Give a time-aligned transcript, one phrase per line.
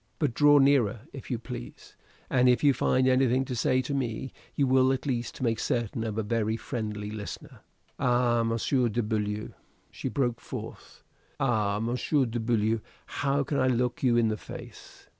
[0.17, 1.95] But draw nearer, if you please;
[2.27, 6.03] and if you find anything to say to me, you will at least make certain
[6.03, 7.59] of a very friendly listener.
[7.99, 8.41] Ah!
[8.41, 9.49] Monsieur de Beaulieu,"
[9.91, 11.03] she broke forth
[11.39, 11.79] "ah!
[11.79, 15.07] Monsieur de Beaulieu, how can I look you in the face?"